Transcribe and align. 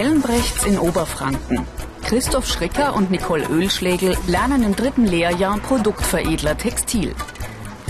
Helmbrechts 0.00 0.64
in 0.64 0.78
Oberfranken. 0.78 1.66
Christoph 2.04 2.46
Schricker 2.46 2.96
und 2.96 3.10
Nicole 3.10 3.46
Ölschlegel 3.48 4.16
lernen 4.26 4.62
im 4.62 4.74
dritten 4.74 5.04
Lehrjahr 5.04 5.58
Produktveredler 5.58 6.56
Textil. 6.56 7.14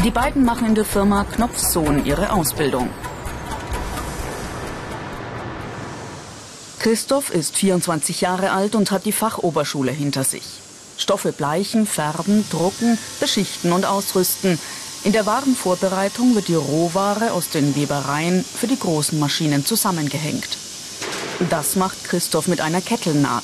Die 0.03 0.11
beiden 0.11 0.45
machen 0.45 0.67
in 0.67 0.75
der 0.75 0.85
Firma 0.85 1.23
Knopfsohn 1.23 2.05
ihre 2.05 2.33
Ausbildung. 2.33 2.91
Christoph 6.81 7.31
ist 7.31 7.55
24 7.55 8.23
Jahre 8.23 8.51
alt 8.51 8.75
und 8.75 8.91
hat 8.91 9.05
die 9.05 9.13
Fachoberschule 9.13 9.93
hinter 9.93 10.25
sich. 10.25 10.63
Stoffe 10.99 11.31
bleichen, 11.31 11.87
färben, 11.87 12.45
drucken, 12.51 12.99
beschichten 13.21 13.71
und 13.71 13.87
ausrüsten. 13.87 14.59
In 15.05 15.13
der 15.13 15.27
Warenvorbereitung 15.27 16.35
wird 16.35 16.49
die 16.49 16.57
Rohware 16.57 17.31
aus 17.31 17.51
den 17.51 17.77
Webereien 17.77 18.45
für 18.45 18.67
die 18.67 18.81
großen 18.81 19.17
Maschinen 19.21 19.65
zusammengehängt. 19.65 20.59
Das 21.49 21.75
macht 21.75 22.05
Christoph 22.05 22.49
mit 22.49 22.61
einer 22.61 22.83
Kettelnaht. 22.83 23.43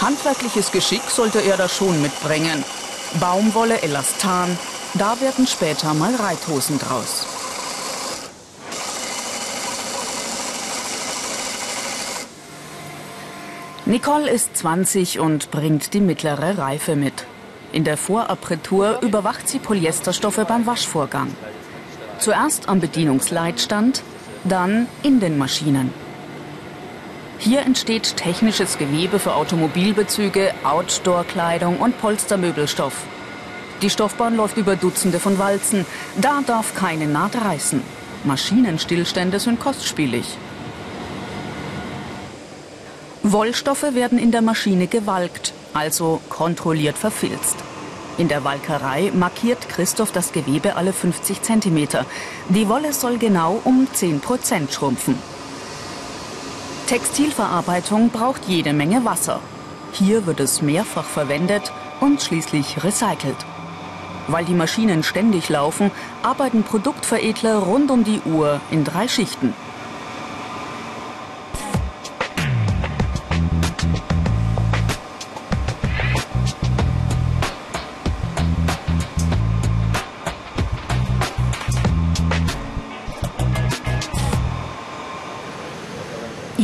Handwerkliches 0.00 0.70
Geschick 0.70 1.02
sollte 1.08 1.40
er 1.40 1.56
da 1.56 1.66
schon 1.66 2.02
mitbringen. 2.02 2.62
Baumwolle, 3.20 3.80
Elastan, 3.80 4.58
da 4.92 5.18
werden 5.22 5.46
später 5.46 5.94
mal 5.94 6.14
Reithosen 6.14 6.78
draus. 6.78 7.26
Nicole 13.86 14.28
ist 14.28 14.56
20 14.58 15.20
und 15.20 15.50
bringt 15.50 15.94
die 15.94 16.00
mittlere 16.00 16.58
Reife 16.58 16.96
mit. 16.96 17.26
In 17.72 17.84
der 17.84 17.96
Vorapparatur 17.96 19.00
überwacht 19.00 19.48
sie 19.48 19.58
Polyesterstoffe 19.58 20.44
beim 20.46 20.66
Waschvorgang. 20.66 21.34
Zuerst 22.18 22.68
am 22.68 22.80
Bedienungsleitstand, 22.80 24.02
dann 24.44 24.86
in 25.02 25.20
den 25.20 25.38
Maschinen. 25.38 25.92
Hier 27.38 27.60
entsteht 27.60 28.16
technisches 28.16 28.78
Gewebe 28.78 29.18
für 29.18 29.34
Automobilbezüge, 29.34 30.52
Outdoor-Kleidung 30.62 31.78
und 31.78 32.00
Polstermöbelstoff. 32.00 32.94
Die 33.82 33.90
Stoffbahn 33.90 34.36
läuft 34.36 34.56
über 34.56 34.76
Dutzende 34.76 35.18
von 35.18 35.38
Walzen. 35.38 35.84
Da 36.20 36.40
darf 36.46 36.74
keine 36.74 37.06
Naht 37.06 37.36
reißen. 37.36 37.82
Maschinenstillstände 38.24 39.40
sind 39.40 39.60
kostspielig. 39.60 40.38
Wollstoffe 43.22 43.94
werden 43.94 44.18
in 44.18 44.30
der 44.30 44.42
Maschine 44.42 44.86
gewalkt, 44.86 45.52
also 45.72 46.20
kontrolliert 46.28 46.96
verfilzt. 46.96 47.56
In 48.16 48.28
der 48.28 48.44
Walkerei 48.44 49.10
markiert 49.12 49.68
Christoph 49.68 50.12
das 50.12 50.30
Gewebe 50.30 50.76
alle 50.76 50.92
50 50.92 51.42
cm. 51.42 51.88
Die 52.48 52.68
Wolle 52.68 52.92
soll 52.92 53.18
genau 53.18 53.60
um 53.64 53.88
10% 53.92 54.70
schrumpfen. 54.70 55.18
Textilverarbeitung 56.86 58.10
braucht 58.10 58.44
jede 58.46 58.72
Menge 58.72 59.04
Wasser. 59.04 59.40
Hier 59.92 60.26
wird 60.26 60.38
es 60.38 60.62
mehrfach 60.62 61.04
verwendet 61.04 61.72
und 62.00 62.22
schließlich 62.22 62.84
recycelt. 62.84 63.46
Weil 64.28 64.44
die 64.44 64.54
Maschinen 64.54 65.02
ständig 65.02 65.48
laufen, 65.48 65.90
arbeiten 66.22 66.62
Produktveredler 66.62 67.58
rund 67.58 67.90
um 67.90 68.04
die 68.04 68.20
Uhr 68.24 68.60
in 68.70 68.84
drei 68.84 69.08
Schichten. 69.08 69.54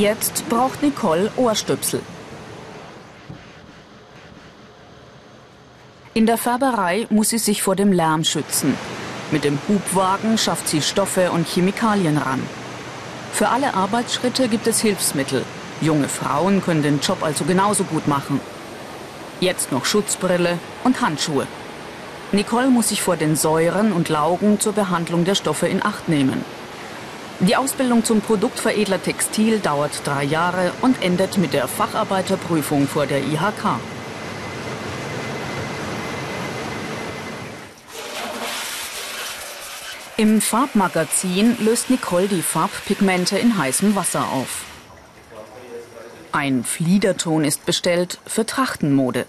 Jetzt 0.00 0.49
braucht 0.49 0.83
Nicole 0.83 1.31
Ohrstöpsel. 1.37 2.00
In 6.15 6.25
der 6.25 6.38
Färberei 6.38 7.06
muss 7.11 7.28
sie 7.28 7.37
sich 7.37 7.62
vor 7.62 7.77
dem 7.77 7.93
Lärm 7.93 8.25
schützen. 8.25 8.78
Mit 9.31 9.44
dem 9.44 9.59
Hubwagen 9.69 10.39
schafft 10.39 10.69
sie 10.69 10.81
Stoffe 10.81 11.31
und 11.33 11.47
Chemikalien 11.47 12.16
ran. 12.16 12.43
Für 13.34 13.50
alle 13.50 13.75
Arbeitsschritte 13.75 14.49
gibt 14.49 14.66
es 14.66 14.81
Hilfsmittel. 14.81 15.44
Junge 15.83 16.09
Frauen 16.09 16.62
können 16.62 16.83
den 16.83 17.00
Job 17.00 17.22
also 17.22 17.44
genauso 17.44 17.84
gut 17.84 18.09
machen. 18.09 18.41
Jetzt 19.39 19.71
noch 19.71 19.84
Schutzbrille 19.84 20.59
und 20.83 21.03
Handschuhe. 21.03 21.47
Nicole 22.33 22.71
muss 22.71 22.89
sich 22.89 23.03
vor 23.03 23.19
den 23.19 23.37
Säuren 23.37 23.93
und 23.93 24.09
Laugen 24.09 24.60
zur 24.60 24.72
Behandlung 24.72 25.27
der 25.27 25.34
Stoffe 25.34 25.66
in 25.69 25.84
Acht 25.84 26.09
nehmen. 26.09 26.43
Die 27.41 27.56
Ausbildung 27.56 28.05
zum 28.05 28.21
Produktveredler 28.21 29.03
Textil 29.03 29.61
dauert 29.61 30.03
drei 30.05 30.25
Jahre 30.25 30.73
und 30.83 31.03
endet 31.03 31.39
mit 31.39 31.55
der 31.55 31.69
Facharbeiterprüfung 31.69 32.87
vor 32.87 33.06
der 33.06 33.21
IHK. 33.21 33.81
Im 40.19 40.43
Farbmagazin 40.43 41.56
löst 41.61 41.89
Nicole 41.89 42.28
die 42.28 42.43
Farbpigmente 42.43 43.39
in 43.39 43.57
heißem 43.57 43.97
Wasser 43.97 44.28
auf. 44.28 44.65
Ein 46.33 46.62
Fliederton 46.62 47.45
ist 47.45 47.65
bestellt 47.65 48.19
für 48.27 48.45
Trachtenmode. 48.45 49.25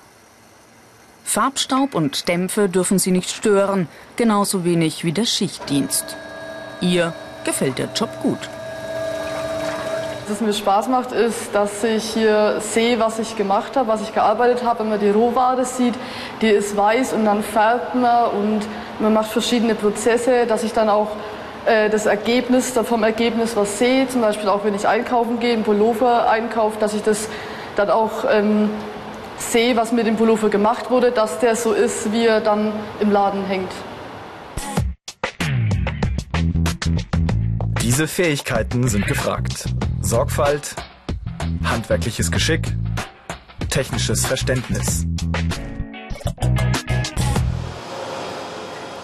Farbstaub 1.24 1.96
und 1.96 2.28
Dämpfe 2.28 2.68
dürfen 2.68 3.00
sie 3.00 3.12
nicht 3.12 3.30
stören, 3.30 3.88
genauso 4.18 4.66
wenig 4.66 5.06
wie 5.06 5.14
der 5.14 5.26
Schichtdienst. 5.26 6.18
Ihr 6.82 7.14
gefällt 7.44 7.78
der 7.78 7.90
Job 7.96 8.09
gut. 8.22 8.50
Was 10.28 10.40
mir 10.40 10.53
Spaß 10.53 10.88
macht, 10.88 11.12
ist, 11.12 11.53
dass 11.53 11.84
ich 11.84 12.06
hier 12.06 12.62
sehe, 12.62 13.00
was 13.00 13.19
ich 13.19 13.35
gemacht 13.35 13.75
habe, 13.75 13.90
was 13.90 14.02
ich 14.02 14.13
gearbeitet 14.13 14.63
habe. 14.63 14.79
Wenn 14.79 14.90
man 14.90 15.00
die 15.00 15.09
Rohware 15.09 15.66
sieht, 15.66 15.96
die 16.41 16.47
ist 16.47 16.78
weiß 16.78 17.12
und 17.12 17.25
dann 17.25 17.44
färbt 17.44 17.96
man 17.96 18.31
und 18.31 18.62
man 19.00 19.13
macht 19.13 19.31
verschiedene 19.31 19.75
Prozesse, 19.75 20.46
dass 20.46 20.63
ich 20.63 20.72
dann 20.72 20.90
auch 20.90 21.09
äh, 21.66 21.90
das 21.90 22.06
Ergebnis, 22.06 22.72
vom 22.72 23.03
Ergebnis 23.03 23.57
was 23.57 23.78
sehe. 23.78 24.07
Zum 24.07 24.22
Beispiel 24.22 24.47
auch, 24.47 24.63
wenn 24.63 24.74
ich 24.74 24.88
einkaufen 24.88 25.40
gehe, 25.41 25.53
einen 25.53 25.63
Pullover 25.63 26.30
einkaufe, 26.30 26.80
dass 26.80 26.94
ich 26.94 27.03
das 27.03 27.28
dann 27.75 27.90
auch 27.90 28.24
ähm, 28.31 28.69
sehe, 29.38 29.75
was 29.75 29.91
mit 29.91 30.07
dem 30.07 30.16
Pullover 30.16 30.50
gemacht 30.50 30.90
wurde, 30.91 31.12
dass 31.12 31.40
der 31.40 31.57
so 31.57 31.74
ist, 31.74 32.13
wie 32.13 32.25
er 32.25 32.40
dann 32.40 32.72
im 33.01 33.12
Laden 33.12 33.44
hängt. 33.46 33.72
Diese 38.01 38.13
Fähigkeiten 38.13 38.88
sind 38.88 39.06
gefragt. 39.06 39.69
Sorgfalt, 40.01 40.75
handwerkliches 41.63 42.31
Geschick, 42.31 42.75
technisches 43.69 44.25
Verständnis. 44.25 45.06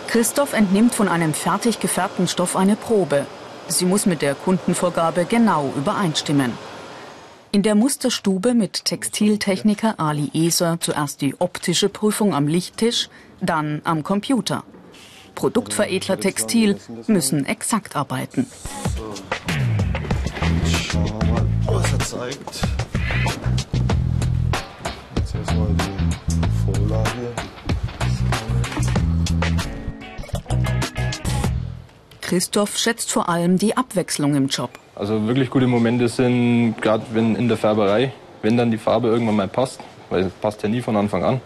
Christoph 0.08 0.54
entnimmt 0.54 0.96
von 0.96 1.10
einem 1.10 1.36
fertig 1.36 1.80
gefärbten 1.80 2.28
Stoff 2.28 2.56
eine 2.56 2.76
Probe. 2.76 3.28
Sie 3.68 3.86
muss 3.86 4.08
mit 4.08 4.24
der 4.24 4.34
Kundenvorgabe 4.34 5.26
genau 5.26 5.72
übereinstimmen. 5.78 6.54
In 7.52 7.62
der 7.62 7.76
Musterstube 7.76 8.56
mit 8.56 8.86
Textiltechniker 8.86 10.00
Ali 10.00 10.32
Eser 10.34 10.80
zuerst 10.80 11.22
die 11.22 11.40
optische 11.40 11.90
Prüfung 11.90 12.34
am 12.34 12.48
Lichttisch, 12.48 13.10
dann 13.42 13.80
am 13.84 14.02
Computer. 14.02 14.64
Produktveredler 15.38 16.20
Textil 16.20 16.78
müssen 17.06 17.46
exakt 17.46 17.96
arbeiten. 17.96 18.48
Christoph 32.22 32.78
schätzt 32.78 33.12
vor 33.12 33.30
allem 33.30 33.60
die 33.60 33.78
Abwechslung 33.78 34.34
im 34.34 34.48
Job. 34.48 34.72
Also 34.96 35.28
wirklich 35.28 35.52
gute 35.52 35.68
Momente 35.68 36.08
sind, 36.08 36.82
gerade 36.82 37.06
wenn 37.14 37.36
in 37.36 37.48
der 37.48 37.58
Färberei, 37.58 38.12
wenn 38.42 38.58
dann 38.58 38.72
die 38.72 38.80
Farbe 38.80 39.10
irgendwann 39.10 39.36
mal 39.36 39.48
passt, 39.48 39.82
weil 40.10 40.24
es 40.24 40.34
passt 40.34 40.64
ja 40.64 40.70
nie 40.70 40.82
von 40.82 40.96
Anfang 40.98 41.24
an, 41.24 41.42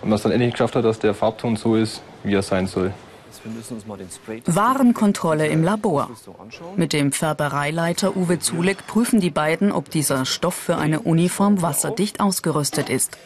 und 0.00 0.08
man 0.08 0.16
es 0.16 0.22
dann 0.22 0.32
endlich 0.32 0.52
geschafft 0.52 0.74
hat, 0.74 0.86
dass 0.86 0.98
der 0.98 1.12
Farbton 1.12 1.56
so 1.56 1.76
ist, 1.76 2.00
wie 2.24 2.34
er 2.34 2.42
sein 2.42 2.66
soll. 2.66 2.94
Warenkontrolle 4.46 5.46
im 5.46 5.62
Labor. 5.62 6.10
Mit 6.76 6.92
dem 6.92 7.12
Färbereileiter 7.12 8.16
Uwe 8.16 8.38
Zuleck 8.38 8.86
prüfen 8.86 9.20
die 9.20 9.30
beiden, 9.30 9.72
ob 9.72 9.90
dieser 9.90 10.24
Stoff 10.24 10.54
für 10.54 10.76
eine 10.76 11.00
Uniform 11.00 11.62
wasserdicht 11.62 12.20
ausgerüstet 12.20 12.90
ist. 12.90 13.16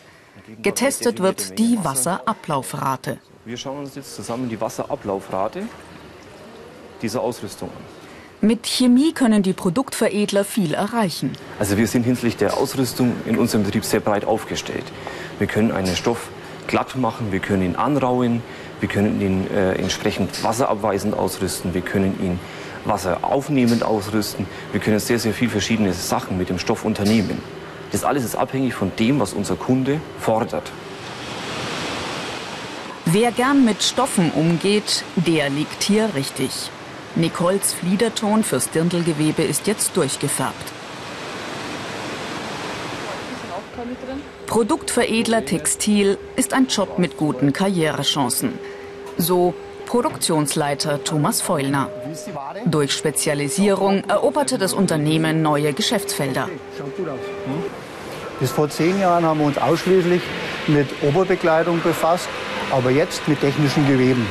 Getestet 0.63 1.21
wird 1.21 1.59
die 1.59 1.79
Wasserablaufrate. 1.83 3.19
Wir 3.45 3.57
schauen 3.57 3.81
uns 3.81 3.95
jetzt 3.95 4.15
zusammen 4.15 4.49
die 4.49 4.61
Wasserablaufrate 4.61 5.63
dieser 7.03 7.21
Ausrüstung 7.23 7.69
an. 7.71 8.01
Mit 8.43 8.67
Chemie 8.67 9.13
können 9.13 9.43
die 9.43 9.53
Produktveredler 9.53 10.45
viel 10.45 10.73
erreichen. 10.73 11.33
Also 11.59 11.77
wir 11.77 11.87
sind 11.87 12.05
hinsichtlich 12.05 12.39
der 12.39 12.57
Ausrüstung 12.57 13.13
in 13.27 13.37
unserem 13.37 13.65
Betrieb 13.65 13.85
sehr 13.85 14.01
breit 14.01 14.25
aufgestellt. 14.25 14.85
Wir 15.39 15.47
können 15.47 15.73
einen 15.73 15.95
Stoff 15.95 16.29
glatt 16.67 16.97
machen, 16.97 17.33
wir 17.33 17.41
können 17.41 17.63
ihn 17.63 17.77
anrauen, 17.77 18.43
wir 18.81 18.89
können 18.89 19.21
ihn 19.21 19.47
äh, 19.51 19.73
entsprechend 19.75 20.43
wasserabweisend 20.43 21.15
ausrüsten, 21.15 21.75
wir 21.75 21.83
können 21.83 22.19
ihn 22.23 22.39
wasseraufnehmend 22.85 23.83
ausrüsten, 23.83 24.47
wir 24.73 24.81
können 24.81 24.99
sehr, 24.99 25.19
sehr 25.19 25.35
viele 25.35 25.51
verschiedene 25.51 25.93
Sachen 25.93 26.39
mit 26.39 26.49
dem 26.49 26.59
Stoff 26.59 26.85
unternehmen. 26.85 27.43
Das 27.93 28.05
alles 28.05 28.25
ist 28.25 28.37
abhängig 28.37 28.75
von 28.75 28.93
dem, 28.99 29.21
was 29.21 29.33
unser 29.33 29.57
Kunde 29.57 30.01
fordert. 30.19 30.71
Wer 33.05 33.33
gern 33.33 33.65
mit 33.65 33.83
Stoffen 33.83 34.31
umgeht, 34.31 35.05
der 35.17 35.51
liegt 35.51 35.83
hier 35.83 36.11
richtig. 36.15 36.71
Nicoles 37.17 37.75
Fliederton 37.75 38.45
fürs 38.45 38.71
Dirndlgewebe 38.71 39.43
ist 39.43 39.67
jetzt 39.67 39.97
durchgefärbt. 39.97 40.80
Produktveredler 44.47 45.45
Textil 45.45 46.19
ist 46.37 46.53
ein 46.53 46.67
Job 46.67 46.99
mit 46.99 47.17
guten 47.17 47.53
Karrierechancen. 47.53 48.59
So 49.17 49.55
Produktionsleiter 49.87 51.03
Thomas 51.05 51.41
Feulner. 51.41 51.89
Durch 52.65 52.93
Spezialisierung 52.93 54.05
eroberte 54.09 54.59
das 54.59 54.73
Unternehmen 54.73 55.43
neue 55.43 55.73
Geschäftsfelder. 55.73 56.49
Bis 58.39 58.51
vor 58.51 58.69
zehn 58.71 59.01
Jahren 59.01 59.25
haben 59.25 59.41
wir 59.41 59.47
uns 59.47 59.59
ausschließlich 59.59 60.23
mit 60.69 60.89
Oberbekleidung 61.03 61.83
befasst, 61.83 62.29
aber 62.71 62.91
jetzt 62.91 63.27
mit 63.29 63.41
technischen 63.41 63.87
Geweben. 63.87 64.27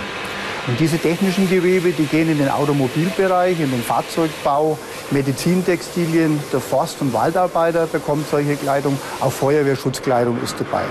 Und 0.68 0.80
diese 0.80 0.98
technischen 0.98 1.50
Gewebe, 1.50 1.92
die 1.92 2.06
gehen 2.06 2.30
in 2.30 2.38
den 2.38 2.50
Automobilbereich, 2.50 3.60
in 3.60 3.72
den 3.72 3.82
Fahrzeugbau, 3.82 4.78
Medizintextilien, 5.12 6.40
der 6.54 6.60
Forst- 6.60 7.02
und 7.02 7.14
Waldarbeiter 7.14 7.88
bekommt 7.88 8.30
solche 8.30 8.56
Kleidung, 8.56 8.98
auch 9.20 9.32
Feuerwehrschutzkleidung 9.32 10.42
ist 10.44 10.56
dabei. 10.60 10.84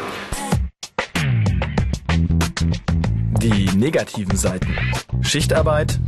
Die 3.41 3.71
negativen 3.77 4.37
Seiten. 4.37 4.77
Schichtarbeit, 5.21 6.01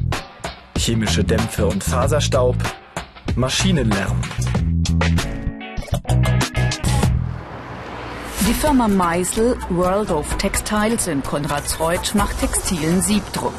chemische 0.76 1.22
Dämpfe 1.22 1.66
und 1.66 1.84
Faserstaub, 1.84 2.56
Maschinenlärm. 3.36 4.20
Die 8.48 8.54
Firma 8.54 8.88
Meisel 8.88 9.56
World 9.68 10.10
of 10.10 10.36
Textiles 10.38 11.06
in 11.06 11.22
Konradsreuth 11.22 12.14
macht 12.16 12.40
textilen 12.40 13.00
Siebdruck. 13.00 13.54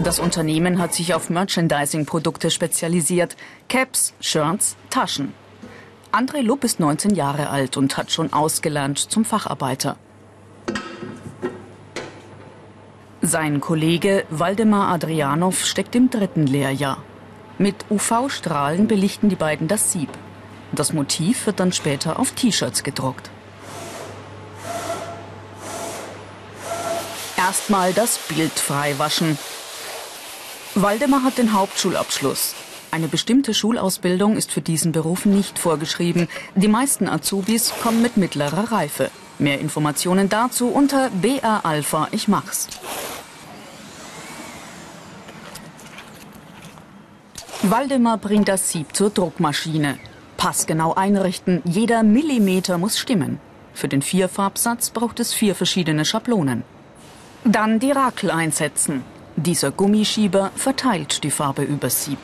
Das 0.00 0.20
Unternehmen 0.20 0.78
hat 0.78 0.94
sich 0.94 1.12
auf 1.12 1.28
Merchandising-Produkte 1.28 2.52
spezialisiert. 2.52 3.36
Caps, 3.68 4.14
Shirts, 4.20 4.76
Taschen. 4.90 5.34
André 6.12 6.40
Lupp 6.40 6.62
ist 6.62 6.78
19 6.78 7.16
Jahre 7.16 7.50
alt 7.50 7.76
und 7.76 7.96
hat 7.96 8.12
schon 8.12 8.32
ausgelernt 8.32 8.98
zum 8.98 9.24
Facharbeiter. 9.24 9.96
Sein 13.20 13.60
Kollege 13.60 14.24
Waldemar 14.30 14.88
Adrianov 14.94 15.64
steckt 15.64 15.96
im 15.96 16.10
dritten 16.10 16.46
Lehrjahr. 16.46 17.02
Mit 17.58 17.74
UV-Strahlen 17.90 18.86
belichten 18.86 19.28
die 19.28 19.36
beiden 19.36 19.66
das 19.66 19.90
Sieb. 19.90 20.10
Das 20.70 20.92
Motiv 20.92 21.46
wird 21.46 21.58
dann 21.58 21.72
später 21.72 22.20
auf 22.20 22.30
T-Shirts 22.32 22.84
gedruckt. 22.84 23.30
Erstmal 27.36 27.92
das 27.92 28.18
Bild 28.18 28.52
freiwaschen. 28.52 29.36
Waldemar 30.80 31.24
hat 31.24 31.38
den 31.38 31.54
Hauptschulabschluss. 31.54 32.54
Eine 32.92 33.08
bestimmte 33.08 33.52
Schulausbildung 33.52 34.36
ist 34.36 34.52
für 34.52 34.60
diesen 34.60 34.92
Beruf 34.92 35.24
nicht 35.24 35.58
vorgeschrieben. 35.58 36.28
Die 36.54 36.68
meisten 36.68 37.08
Azubis 37.08 37.72
kommen 37.82 38.00
mit 38.00 38.16
mittlerer 38.16 38.70
Reife. 38.70 39.10
Mehr 39.40 39.58
Informationen 39.58 40.28
dazu 40.28 40.68
unter 40.68 41.10
BR 41.10 41.64
Alpha 41.64 42.06
Ich 42.12 42.28
mach's. 42.28 42.68
Waldemar 47.62 48.18
bringt 48.18 48.46
das 48.46 48.70
Sieb 48.70 48.94
zur 48.94 49.10
Druckmaschine. 49.10 49.98
Passgenau 50.36 50.94
einrichten, 50.94 51.60
jeder 51.64 52.04
Millimeter 52.04 52.78
muss 52.78 53.00
stimmen. 53.00 53.40
Für 53.74 53.88
den 53.88 54.00
Vierfarbsatz 54.02 54.90
braucht 54.90 55.18
es 55.18 55.34
vier 55.34 55.56
verschiedene 55.56 56.04
Schablonen. 56.04 56.62
Dann 57.42 57.80
die 57.80 57.90
Rakel 57.90 58.30
einsetzen. 58.30 59.02
Dieser 59.40 59.70
Gummischieber 59.70 60.50
verteilt 60.56 61.22
die 61.22 61.30
Farbe 61.30 61.62
übers 61.62 62.04
Sieb. 62.04 62.18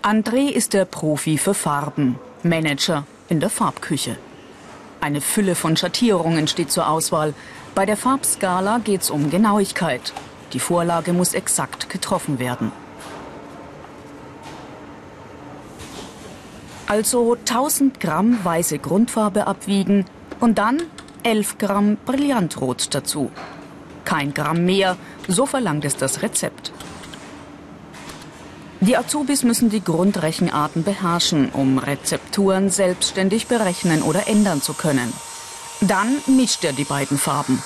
André 0.00 0.48
ist 0.48 0.72
der 0.72 0.86
Profi 0.86 1.36
für 1.36 1.52
Farben, 1.52 2.18
Manager 2.42 3.04
in 3.28 3.38
der 3.38 3.50
Farbküche. 3.50 4.16
Eine 5.02 5.20
Fülle 5.20 5.54
von 5.54 5.76
Schattierungen 5.76 6.48
steht 6.48 6.70
zur 6.70 6.88
Auswahl. 6.88 7.34
Bei 7.74 7.84
der 7.84 7.98
Farbskala 7.98 8.78
geht 8.78 9.02
es 9.02 9.10
um 9.10 9.28
Genauigkeit. 9.30 10.14
Die 10.52 10.60
Vorlage 10.60 11.12
muss 11.12 11.34
exakt 11.34 11.88
getroffen 11.88 12.38
werden. 12.38 12.72
Also 16.86 17.36
1000 17.36 18.00
Gramm 18.00 18.44
weiße 18.44 18.80
Grundfarbe 18.80 19.46
abwiegen 19.46 20.06
und 20.40 20.58
dann 20.58 20.82
11 21.22 21.58
Gramm 21.58 21.96
Brillantrot 22.04 22.92
dazu. 22.94 23.30
Kein 24.04 24.34
Gramm 24.34 24.64
mehr, 24.64 24.96
so 25.28 25.46
verlangt 25.46 25.84
es 25.84 25.96
das 25.96 26.22
Rezept. 26.22 26.72
Die 28.80 28.96
Azubis 28.96 29.44
müssen 29.44 29.68
die 29.68 29.84
Grundrechenarten 29.84 30.82
beherrschen, 30.82 31.50
um 31.50 31.78
Rezepturen 31.78 32.70
selbstständig 32.70 33.46
berechnen 33.46 34.02
oder 34.02 34.26
ändern 34.26 34.62
zu 34.62 34.72
können. 34.72 35.12
Dann 35.82 36.16
mischt 36.26 36.64
er 36.64 36.72
die 36.72 36.84
beiden 36.84 37.18
Farben. 37.18 37.62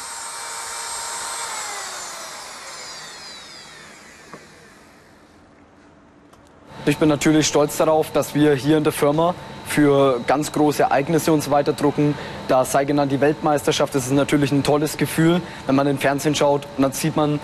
Ich 6.86 6.98
bin 6.98 7.08
natürlich 7.08 7.46
stolz 7.46 7.78
darauf, 7.78 8.10
dass 8.10 8.34
wir 8.34 8.54
hier 8.54 8.76
in 8.76 8.84
der 8.84 8.92
Firma 8.92 9.34
für 9.66 10.20
ganz 10.26 10.52
große 10.52 10.82
Ereignisse 10.82 11.32
uns 11.32 11.50
weiter 11.50 11.72
drucken. 11.72 12.14
Da 12.46 12.66
sei 12.66 12.84
genannt 12.84 13.10
die 13.10 13.22
Weltmeisterschaft. 13.22 13.94
Das 13.94 14.04
ist 14.04 14.12
natürlich 14.12 14.52
ein 14.52 14.62
tolles 14.62 14.98
Gefühl, 14.98 15.40
wenn 15.64 15.76
man 15.76 15.86
den 15.86 15.98
Fernsehen 15.98 16.34
schaut 16.34 16.66
und 16.76 16.82
dann 16.82 16.92
sieht 16.92 17.16
man, 17.16 17.40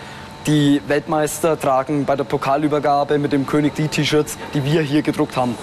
die 0.46 0.82
Weltmeister 0.88 1.58
tragen 1.58 2.04
bei 2.04 2.16
der 2.16 2.24
Pokalübergabe 2.24 3.18
mit 3.18 3.32
dem 3.32 3.46
König 3.46 3.74
die 3.74 3.88
T-Shirts, 3.88 4.36
die 4.52 4.62
wir 4.64 4.82
hier 4.82 5.00
gedruckt 5.00 5.36
haben. 5.36 5.54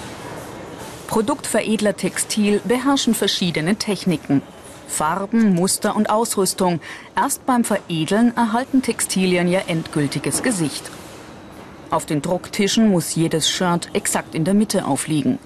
Produktveredler 1.06 1.96
Textil 1.96 2.60
beherrschen 2.64 3.14
verschiedene 3.14 3.76
Techniken. 3.76 4.42
Farben, 4.88 5.54
Muster 5.54 5.94
und 5.94 6.10
Ausrüstung. 6.10 6.80
Erst 7.14 7.46
beim 7.46 7.62
Veredeln 7.62 8.36
erhalten 8.36 8.82
Textilien 8.82 9.46
ihr 9.46 9.62
endgültiges 9.68 10.42
Gesicht. 10.42 10.90
Auf 11.90 12.04
den 12.04 12.20
Drucktischen 12.20 12.90
muss 12.90 13.14
jedes 13.14 13.48
Shirt 13.48 13.88
exakt 13.94 14.34
in 14.34 14.44
der 14.44 14.54
Mitte 14.54 14.84
aufliegen. 14.84 15.38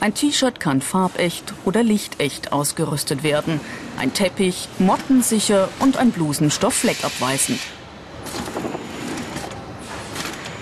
Ein 0.00 0.14
T-Shirt 0.14 0.60
kann 0.60 0.80
farbecht 0.80 1.52
oder 1.64 1.82
lichtecht 1.82 2.52
ausgerüstet 2.52 3.24
werden. 3.24 3.60
Ein 3.98 4.14
Teppich 4.14 4.68
mottensicher 4.78 5.68
und 5.80 5.96
ein 5.96 6.12
Blusenstoff 6.12 6.74
fleckabweisend. 6.74 7.58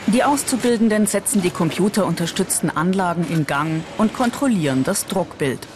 Die 0.07 0.25
Auszubildenden 0.25 1.07
setzen 1.07 1.43
die 1.43 1.50
computerunterstützten 1.50 2.75
Anlagen 2.75 3.26
in 3.29 3.45
Gang 3.45 3.83
und 3.99 4.15
kontrollieren 4.15 4.85
das 4.85 5.07
Druckbild. 5.07 5.67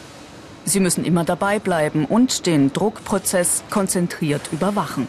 Sie 0.65 0.81
müssen 0.81 1.05
immer 1.05 1.25
dabei 1.25 1.59
bleiben 1.59 2.07
und 2.07 2.47
den 2.47 2.73
Druckprozess 2.73 3.65
konzentriert 3.69 4.49
überwachen. 4.53 5.09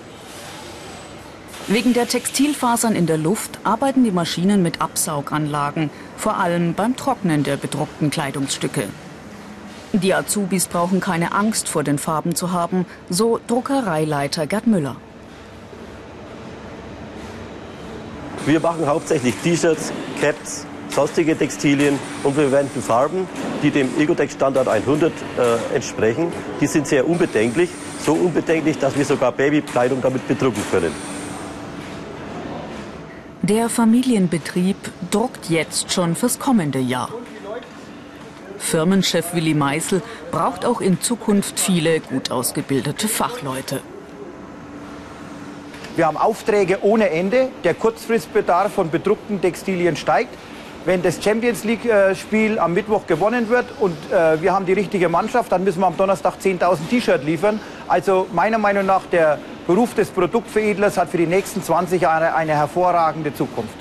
Wegen 1.71 1.93
der 1.93 2.05
Textilfasern 2.05 2.97
in 2.97 3.05
der 3.05 3.17
Luft 3.17 3.59
arbeiten 3.63 4.03
die 4.03 4.11
Maschinen 4.11 4.61
mit 4.61 4.81
Absauganlagen, 4.81 5.89
vor 6.17 6.35
allem 6.35 6.73
beim 6.73 6.97
Trocknen 6.97 7.43
der 7.43 7.55
bedruckten 7.55 8.09
Kleidungsstücke. 8.09 8.89
Die 9.93 10.13
Azubis 10.13 10.67
brauchen 10.67 10.99
keine 10.99 11.31
Angst 11.31 11.69
vor 11.69 11.85
den 11.85 11.97
Farben 11.97 12.35
zu 12.35 12.51
haben, 12.51 12.85
so 13.09 13.39
Druckereileiter 13.47 14.47
Gerd 14.47 14.67
Müller. 14.67 14.97
Wir 18.45 18.59
machen 18.59 18.85
hauptsächlich 18.85 19.35
T-Shirts, 19.35 19.93
Caps, 20.19 20.65
sonstige 20.89 21.37
Textilien 21.37 21.97
und 22.23 22.35
wir 22.35 22.49
verwenden 22.49 22.81
Farben, 22.81 23.29
die 23.63 23.71
dem 23.71 23.97
Ecotec-Standard 23.97 24.67
100 24.67 25.13
äh, 25.13 25.75
entsprechen. 25.75 26.33
Die 26.59 26.67
sind 26.67 26.85
sehr 26.85 27.07
unbedenklich, 27.07 27.69
so 28.05 28.11
unbedenklich, 28.11 28.77
dass 28.77 28.97
wir 28.97 29.05
sogar 29.05 29.31
Babykleidung 29.31 30.01
damit 30.01 30.27
bedrucken 30.27 30.63
können. 30.69 30.91
Der 33.43 33.69
Familienbetrieb 33.69 34.77
druckt 35.09 35.49
jetzt 35.49 35.91
schon 35.91 36.15
fürs 36.15 36.37
kommende 36.37 36.77
Jahr. 36.77 37.09
Firmenchef 38.59 39.33
Willi 39.33 39.55
Meißel 39.55 40.03
braucht 40.29 40.63
auch 40.63 40.79
in 40.79 41.01
Zukunft 41.01 41.59
viele 41.59 42.01
gut 42.01 42.29
ausgebildete 42.29 43.07
Fachleute. 43.07 43.81
Wir 45.95 46.05
haben 46.05 46.17
Aufträge 46.17 46.83
ohne 46.83 47.09
Ende. 47.09 47.49
Der 47.63 47.73
Kurzfristbedarf 47.73 48.73
von 48.73 48.91
bedruckten 48.91 49.41
Textilien 49.41 49.95
steigt. 49.95 50.37
Wenn 50.85 51.01
das 51.01 51.23
Champions 51.23 51.63
League-Spiel 51.63 52.59
am 52.59 52.75
Mittwoch 52.75 53.07
gewonnen 53.07 53.49
wird 53.49 53.65
und 53.79 53.97
äh, 54.11 54.39
wir 54.39 54.53
haben 54.53 54.67
die 54.67 54.73
richtige 54.73 55.09
Mannschaft, 55.09 55.51
dann 55.51 55.63
müssen 55.63 55.79
wir 55.79 55.87
am 55.87 55.97
Donnerstag 55.97 56.35
10.000 56.39 56.77
T-Shirts 56.91 57.25
liefern. 57.25 57.59
Also 57.87 58.27
meiner 58.33 58.59
Meinung 58.59 58.85
nach, 58.85 59.07
der 59.11 59.39
Beruf 59.67 59.93
des 59.93 60.09
Produktveredlers 60.09 60.97
hat 60.97 61.09
für 61.09 61.17
die 61.17 61.27
nächsten 61.27 61.61
20 61.61 62.01
Jahre 62.01 62.33
eine 62.33 62.53
hervorragende 62.53 63.33
Zukunft. 63.33 63.75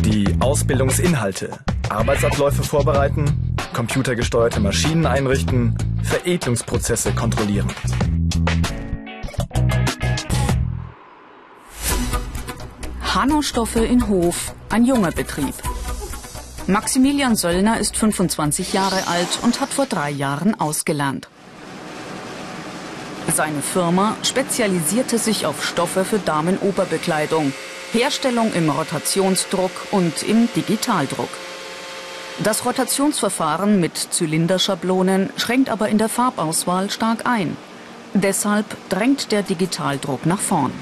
Die 0.00 0.36
Ausbildungsinhalte, 0.40 1.58
Arbeitsabläufe 1.88 2.62
vorbereiten, 2.62 3.56
computergesteuerte 3.72 4.60
Maschinen 4.60 5.06
einrichten, 5.06 5.76
Veredelungsprozesse 6.02 7.12
kontrollieren. 7.12 7.66
Hanno-Stoffe 13.14 13.80
in 13.84 14.06
Hof, 14.08 14.54
ein 14.68 14.84
junger 14.84 15.10
Betrieb. 15.10 15.54
Maximilian 16.66 17.36
Söllner 17.36 17.80
ist 17.80 17.96
25 17.96 18.74
Jahre 18.74 19.06
alt 19.06 19.38
und 19.42 19.60
hat 19.60 19.70
vor 19.70 19.86
drei 19.86 20.10
Jahren 20.10 20.58
ausgelernt. 20.60 21.28
Seine 23.34 23.60
Firma 23.60 24.16
spezialisierte 24.22 25.18
sich 25.18 25.46
auf 25.46 25.64
Stoffe 25.64 26.04
für 26.04 26.18
Damenoberbekleidung, 26.18 27.52
Herstellung 27.92 28.52
im 28.54 28.70
Rotationsdruck 28.70 29.70
und 29.90 30.22
im 30.22 30.48
Digitaldruck. 30.54 31.28
Das 32.42 32.64
Rotationsverfahren 32.64 33.80
mit 33.80 33.96
Zylinderschablonen 33.96 35.30
schränkt 35.36 35.70
aber 35.70 35.88
in 35.88 35.98
der 35.98 36.08
Farbauswahl 36.08 36.90
stark 36.90 37.26
ein. 37.26 37.56
Deshalb 38.14 38.66
drängt 38.88 39.32
der 39.32 39.42
Digitaldruck 39.42 40.24
nach 40.24 40.40
vorn. 40.40 40.72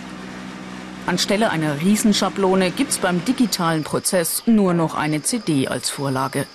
Anstelle 1.07 1.51
einer 1.51 1.81
Riesenschablone 1.81 2.71
gibt's 2.71 2.99
beim 2.99 3.25
digitalen 3.25 3.85
Prozess 3.85 4.43
nur 4.47 4.75
noch 4.75 4.95
eine 4.95 5.23
CD 5.23 5.69
als 5.69 5.91
Vorlage. 5.91 6.47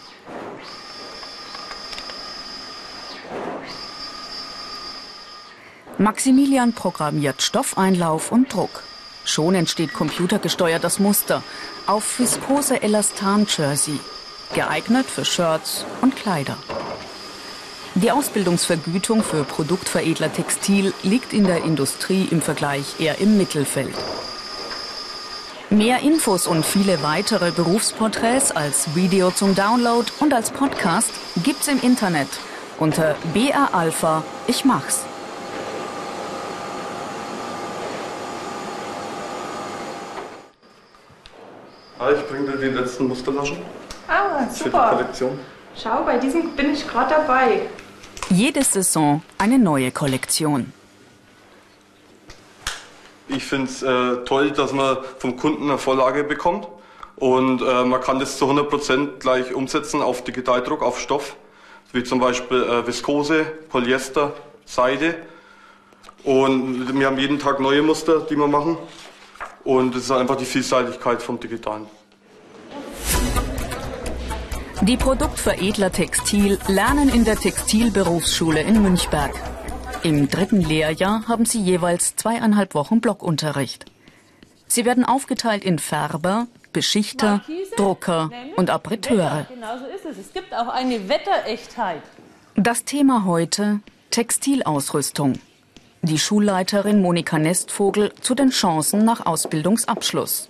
Maximilian 5.99 6.71
programmiert 6.71 7.41
Stoffeinlauf 7.41 8.31
und 8.31 8.53
Druck. 8.53 8.83
Schon 9.25 9.53
entsteht 9.53 9.93
computergesteuert 9.93 10.81
das 10.81 10.97
Muster 10.97 11.43
auf 11.87 12.17
viskose 12.19 12.81
Elastan-Jersey, 12.81 13.99
geeignet 14.53 15.07
für 15.07 15.25
Shirts 15.25 15.85
und 16.01 16.15
Kleider. 16.15 16.57
Die 17.95 18.11
Ausbildungsvergütung 18.11 19.23
für 19.23 19.43
Produktveredler 19.43 20.31
Textil 20.31 20.93
liegt 21.03 21.33
in 21.33 21.43
der 21.43 21.65
Industrie 21.65 22.29
im 22.31 22.41
Vergleich 22.41 23.01
eher 23.01 23.19
im 23.19 23.37
Mittelfeld. 23.37 23.95
Mehr 25.69 25.99
Infos 25.99 26.47
und 26.47 26.65
viele 26.65 27.03
weitere 27.03 27.51
Berufsporträts 27.51 28.51
als 28.51 28.95
Video 28.95 29.31
zum 29.31 29.53
Download 29.53 30.09
und 30.21 30.33
als 30.33 30.49
Podcast 30.51 31.11
gibt's 31.43 31.67
im 31.67 31.81
Internet 31.81 32.29
unter 32.77 33.17
BR 33.33 33.73
Alpha 33.73 34.23
Ich 34.47 34.63
mach's. 34.63 35.08
Ah, 41.99 42.11
ich 42.11 42.25
bringe 42.27 42.51
dir 42.51 42.57
die 42.57 42.77
letzten 42.77 43.07
Musterlaschen 43.07 43.57
Ah, 44.07 44.45
für 44.47 44.53
die 44.53 44.69
super. 44.69 44.89
Kollektion. 44.95 45.39
Schau, 45.75 46.03
bei 46.05 46.17
diesem 46.17 46.55
bin 46.55 46.73
ich 46.73 46.87
gerade 46.87 47.13
dabei. 47.15 47.61
Jede 48.29 48.63
Saison 48.63 49.21
eine 49.37 49.59
neue 49.59 49.91
Kollektion. 49.91 50.71
Ich 53.27 53.43
finde 53.45 53.65
es 53.69 53.83
äh, 53.83 54.23
toll, 54.25 54.51
dass 54.51 54.71
man 54.71 54.97
vom 55.19 55.35
Kunden 55.37 55.63
eine 55.69 55.77
Vorlage 55.77 56.23
bekommt 56.23 56.67
und 57.17 57.61
äh, 57.61 57.83
man 57.83 58.01
kann 58.01 58.17
das 58.19 58.37
zu 58.37 58.45
100% 58.45 59.19
gleich 59.19 59.53
umsetzen 59.53 60.01
auf 60.01 60.23
Digitaldruck, 60.23 60.81
auf 60.81 60.99
Stoff, 60.99 61.35
wie 61.91 62.03
zum 62.03 62.19
Beispiel 62.19 62.63
äh, 62.63 62.87
Viskose, 62.87 63.45
Polyester, 63.69 64.33
Seide. 64.65 65.15
Und 66.23 66.97
wir 66.97 67.05
haben 67.07 67.19
jeden 67.19 67.39
Tag 67.39 67.59
neue 67.59 67.81
Muster, 67.83 68.21
die 68.21 68.35
wir 68.35 68.47
machen. 68.47 68.77
Und 69.63 69.95
es 69.95 70.03
ist 70.05 70.11
einfach 70.11 70.37
die 70.37 70.45
Vielseitigkeit 70.45 71.21
vom 71.21 71.39
Digitalen. 71.39 71.85
Die 74.81 74.95
Produktveredler 74.95 75.91
Textil 75.91 76.57
lernen 76.67 77.09
in 77.09 77.25
der 77.25 77.35
Textilberufsschule 77.35 78.61
in 78.61 78.81
Münchberg. 78.81 79.33
Im 80.03 80.29
dritten 80.29 80.61
Lehrjahr 80.61 81.27
haben 81.27 81.43
sie 81.43 81.61
jeweils 81.61 82.15
zweieinhalb 82.15 82.73
Wochen 82.73 83.01
Blockunterricht. 83.01 83.85
Sie 84.67 84.85
werden 84.85 85.03
aufgeteilt 85.03 85.65
in 85.65 85.79
Färber, 85.79 86.47
Beschichter, 86.71 87.41
Drucker 87.75 88.31
und 88.55 88.69
Abriteure. 88.69 89.47
Genau 89.49 89.77
so 89.79 89.85
ist 89.85 90.05
es. 90.05 90.27
Es 90.27 90.33
gibt 90.33 90.53
auch 90.53 90.69
eine 90.69 91.09
Wetterechtheit. 91.09 92.01
Das 92.55 92.85
Thema 92.85 93.25
heute 93.25 93.81
Textilausrüstung. 94.11 95.39
Die 96.01 96.17
Schulleiterin 96.17 97.01
Monika 97.01 97.37
Nestvogel 97.37 98.13
zu 98.21 98.33
den 98.33 98.51
Chancen 98.51 99.03
nach 99.03 99.25
Ausbildungsabschluss. 99.25 100.47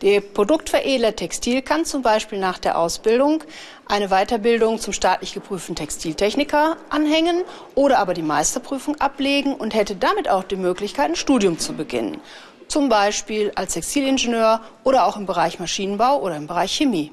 Der 0.00 0.20
Produktveredler 0.22 1.14
Textil 1.14 1.62
kann 1.62 1.84
zum 1.84 2.02
Beispiel 2.02 2.38
nach 2.38 2.58
der 2.58 2.78
Ausbildung 2.78 3.44
eine 3.86 4.08
Weiterbildung 4.08 4.78
zum 4.78 4.92
staatlich 4.92 5.34
geprüften 5.34 5.76
Textiltechniker 5.76 6.78
anhängen 6.88 7.42
oder 7.74 7.98
aber 7.98 8.14
die 8.14 8.22
Meisterprüfung 8.22 8.96
ablegen 9.00 9.54
und 9.54 9.74
hätte 9.74 9.94
damit 9.94 10.28
auch 10.28 10.44
die 10.44 10.56
Möglichkeit, 10.56 11.10
ein 11.10 11.16
Studium 11.16 11.58
zu 11.58 11.74
beginnen. 11.74 12.18
Zum 12.66 12.88
Beispiel 12.88 13.52
als 13.54 13.74
Textilingenieur 13.74 14.62
oder 14.84 15.06
auch 15.06 15.16
im 15.16 15.26
Bereich 15.26 15.60
Maschinenbau 15.60 16.20
oder 16.20 16.36
im 16.36 16.46
Bereich 16.46 16.72
Chemie. 16.72 17.12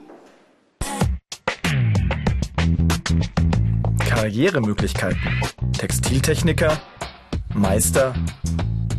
Karrieremöglichkeiten. 4.07 5.19
Textiltechniker, 5.77 6.79
Meister, 7.53 8.13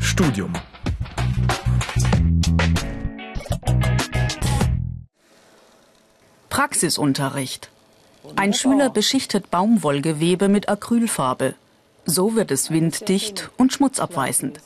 Studium. 0.01 0.53
Praxisunterricht. 6.49 7.71
Ein 8.37 8.53
Schüler 8.53 8.91
beschichtet 8.91 9.51
Baumwollgewebe 9.51 10.49
mit 10.49 10.69
Acrylfarbe. 10.69 11.55
So 12.05 12.37
wird 12.37 12.51
es 12.51 12.71
winddicht 12.71 13.51
und 13.57 13.73
schmutzabweisend. 13.73 14.61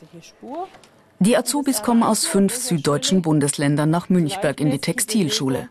Die 1.18 1.36
Azubis 1.36 1.82
kommen 1.82 2.02
aus 2.02 2.26
fünf 2.26 2.54
süddeutschen 2.56 3.22
Bundesländern 3.22 3.90
nach 3.90 4.08
Münchberg 4.08 4.60
in 4.60 4.70
die 4.70 4.80
Textilschule. 4.80 5.68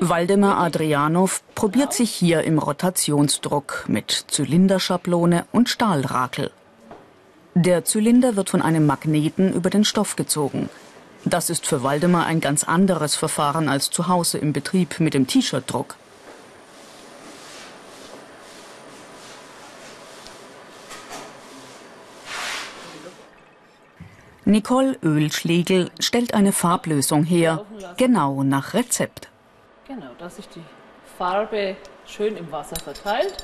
Waldemar 0.00 0.58
Adrianow 0.58 1.42
probiert 1.54 1.94
sich 1.94 2.10
hier 2.10 2.42
im 2.42 2.58
Rotationsdruck 2.58 3.84
mit 3.88 4.10
Zylinderschablone 4.28 5.46
und 5.50 5.70
Stahlrakel. 5.70 6.50
Der 7.54 7.86
Zylinder 7.86 8.36
wird 8.36 8.50
von 8.50 8.60
einem 8.60 8.84
Magneten 8.84 9.54
über 9.54 9.70
den 9.70 9.84
Stoff 9.84 10.16
gezogen. 10.16 10.68
Das 11.24 11.48
ist 11.48 11.66
für 11.66 11.82
Waldemar 11.82 12.26
ein 12.26 12.40
ganz 12.40 12.64
anderes 12.64 13.16
Verfahren 13.16 13.70
als 13.70 13.90
zu 13.90 14.08
Hause 14.08 14.36
im 14.36 14.52
Betrieb 14.52 15.00
mit 15.00 15.14
dem 15.14 15.26
T-Shirt-Druck. 15.26 15.96
Nicole 24.46 24.98
Ölschlegel 25.02 25.90
stellt 25.98 26.34
eine 26.34 26.52
Farblösung 26.52 27.24
her, 27.24 27.64
genau 27.96 28.42
nach 28.42 28.74
Rezept. 28.74 29.28
Genau, 29.88 30.10
dass 30.18 30.36
sich 30.36 30.48
die 30.48 30.62
Farbe 31.16 31.76
schön 32.06 32.36
im 32.36 32.52
Wasser 32.52 32.76
verteilt. 32.76 33.34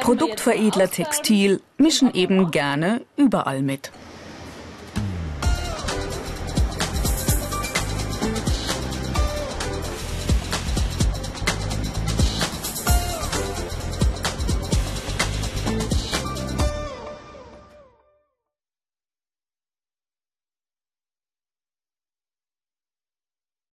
Produktveredler. 0.00 0.90
Textil 0.90 1.60
mischen 1.76 2.12
eben 2.14 2.50
gerne 2.50 3.02
überall 3.16 3.62
mit. 3.62 3.92